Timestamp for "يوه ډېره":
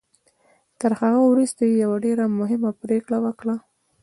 1.83-2.25